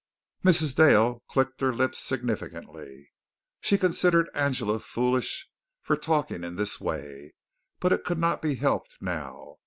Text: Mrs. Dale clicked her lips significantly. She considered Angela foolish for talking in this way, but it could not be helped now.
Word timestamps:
Mrs. 0.43 0.73
Dale 0.73 1.21
clicked 1.29 1.61
her 1.61 1.71
lips 1.71 1.99
significantly. 1.99 3.11
She 3.59 3.77
considered 3.77 4.31
Angela 4.33 4.79
foolish 4.79 5.47
for 5.83 5.95
talking 5.95 6.43
in 6.43 6.55
this 6.55 6.81
way, 6.81 7.35
but 7.79 7.93
it 7.93 8.03
could 8.03 8.17
not 8.17 8.41
be 8.41 8.55
helped 8.55 8.95
now. 8.99 9.57